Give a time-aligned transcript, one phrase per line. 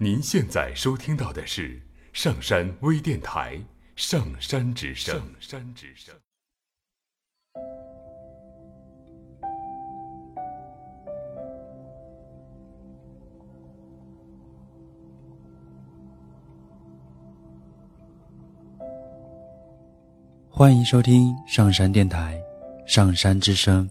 [0.00, 3.56] 您现在收听到的是上山微电台
[3.96, 5.16] 《上山之声》。
[5.18, 6.14] 上山之声。
[20.48, 22.40] 欢迎收听上山电台
[22.88, 23.84] 《上山之声》，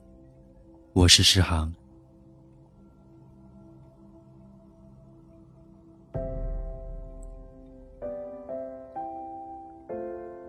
[0.93, 1.86] 我是诗航。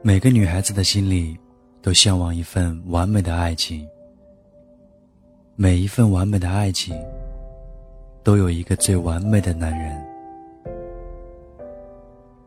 [0.08, 1.36] 每个女孩子的心里，
[1.82, 3.86] 都向往一份完美的爱情。
[5.54, 6.98] 每一份完美的爱情，
[8.22, 10.02] 都有一个最完美的男人。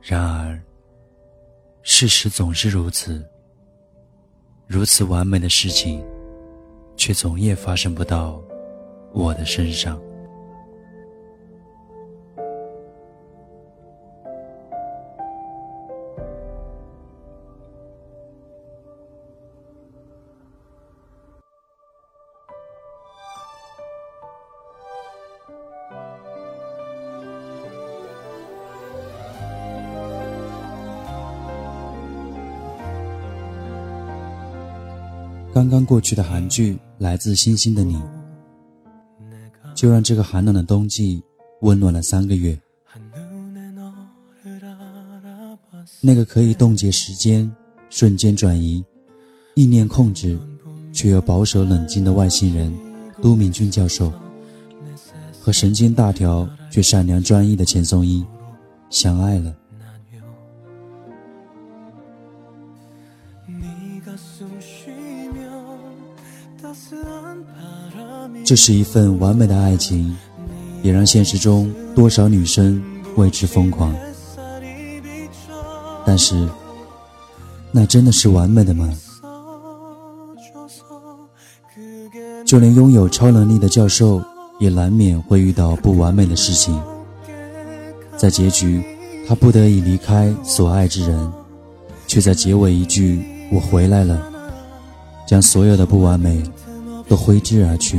[0.01, 0.59] 然而，
[1.83, 3.23] 事实总是如此。
[4.65, 6.03] 如此完美的事情，
[6.97, 8.41] 却总也发生不到
[9.13, 10.01] 我的身上。
[35.53, 37.95] 刚刚过去的韩剧《来自星星的你》，
[39.75, 41.21] 就让这个寒冷的冬季
[41.61, 42.57] 温暖了三个月。
[45.99, 47.51] 那个可以冻结时间、
[47.89, 48.83] 瞬间转移、
[49.55, 50.39] 意念控制，
[50.93, 52.73] 却又保守冷静的外星人
[53.21, 54.11] 都敏俊教授，
[55.41, 58.25] 和神经大条却善良专一的钱松一
[58.89, 59.53] 相爱了。
[68.51, 70.13] 这是一份完美的爱情，
[70.83, 72.83] 也让现实中多少女生
[73.15, 73.95] 为之疯狂。
[76.05, 76.49] 但是，
[77.71, 78.93] 那真的是完美的吗？
[82.45, 84.21] 就连拥有超能力的教授，
[84.59, 86.77] 也难免会遇到不完美的事情。
[88.17, 88.83] 在结局，
[89.29, 91.31] 他不得已离开所爱之人，
[92.05, 94.21] 却在结尾一句“我回来了”，
[95.25, 96.43] 将所有的不完美
[97.07, 97.97] 都挥之而去。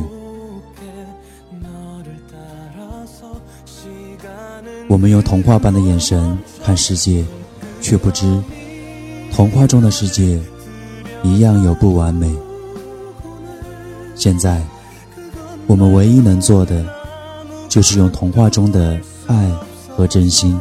[4.92, 7.24] 我们用童话般的眼神看世界，
[7.80, 8.38] 却不知
[9.32, 10.38] 童话中的世界
[11.22, 12.30] 一样有不完美。
[14.14, 14.62] 现在，
[15.66, 16.84] 我们唯一能做的，
[17.70, 19.50] 就是用童话中的爱
[19.88, 20.60] 和真心，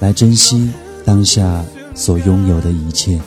[0.00, 0.70] 来珍惜
[1.04, 1.62] 当下
[1.94, 3.20] 所拥有的一切。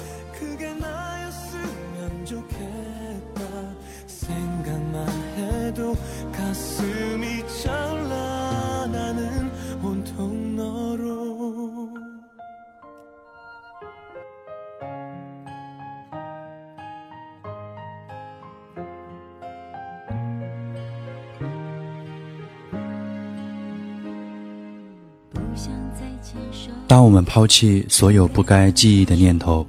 [26.88, 29.66] 当我们抛弃所有不该记忆的念头，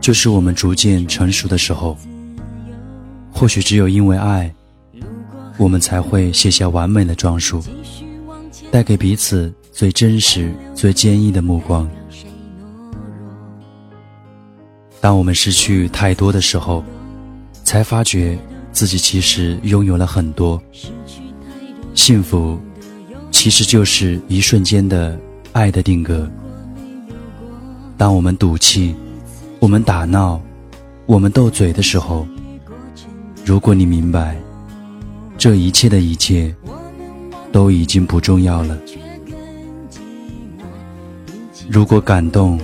[0.00, 1.96] 就是我们逐渐成熟的时候。
[3.30, 4.52] 或许只有因为爱，
[5.58, 7.62] 我们才会卸下完美的装束，
[8.70, 11.88] 带给彼此最真实、最坚毅的目光。
[15.00, 16.84] 当我们失去太多的时候，
[17.64, 18.38] 才发觉
[18.72, 20.60] 自己其实拥有了很多。
[21.94, 22.58] 幸福，
[23.30, 25.18] 其实就是一瞬间的。
[25.52, 26.30] 爱的定格。
[27.96, 28.94] 当我们赌气，
[29.58, 30.40] 我们打闹，
[31.06, 32.24] 我们斗嘴的时候，
[33.44, 34.36] 如果你明白，
[35.36, 36.54] 这一切的一切
[37.52, 38.78] 都已经不重要了。
[41.68, 42.58] 如果感动，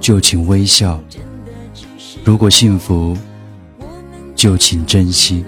[0.00, 0.98] 就请微笑；
[2.24, 3.16] 如果幸福，
[4.34, 5.44] 就请珍惜。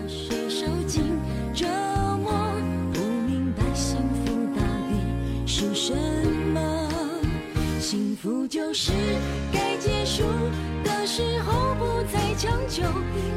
[11.04, 12.82] 时候不再强求，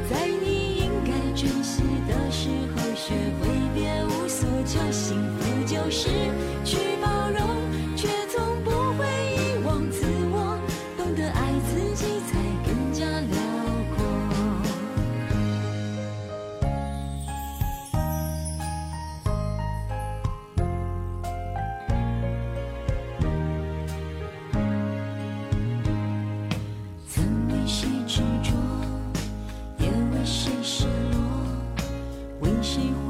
[0.08, 1.75] 在你应该珍惜。
[32.76, 33.05] 谁？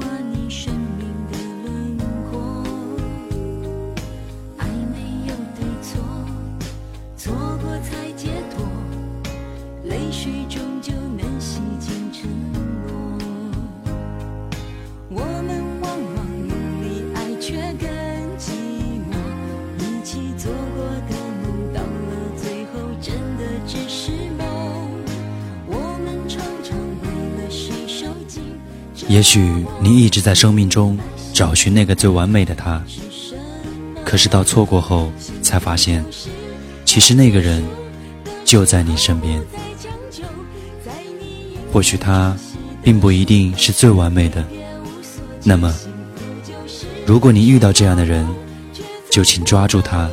[29.07, 30.97] 也许你一直在生命中
[31.33, 32.83] 找寻那个最完美的他，
[34.03, 35.11] 可是到错过后
[35.41, 36.03] 才发现，
[36.83, 37.63] 其实那个人
[38.43, 39.41] 就在你身边。
[41.71, 42.35] 或许他
[42.83, 44.43] 并不一定是最完美的，
[45.43, 45.73] 那么，
[47.05, 48.27] 如果你遇到这样的人，
[49.09, 50.09] 就请抓住他，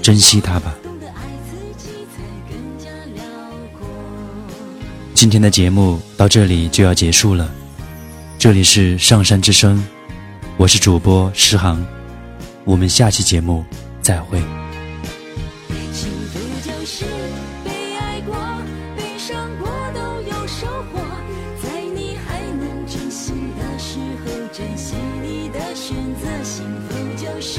[0.00, 0.74] 珍惜他吧。
[5.12, 7.50] 今天的节目到这里就要结束了。
[8.46, 9.84] 这里是上山之声，
[10.56, 11.84] 我是主播诗航，
[12.64, 13.64] 我们下期节目
[14.00, 14.38] 再会。
[15.92, 17.04] 幸福就是
[17.64, 18.36] 被爱过、
[18.96, 20.00] 悲伤过都
[20.30, 21.00] 有收获，
[21.60, 26.44] 在你还能珍惜的时候，珍惜你的选择。
[26.44, 27.58] 幸福就是